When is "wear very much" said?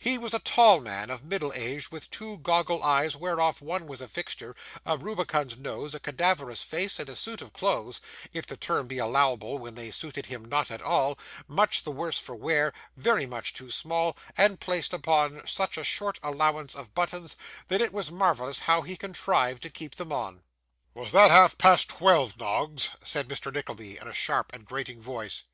12.34-13.54